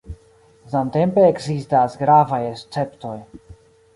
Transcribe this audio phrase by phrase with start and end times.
[0.71, 3.15] Samtempe, ekzistas gravaj esceptoj.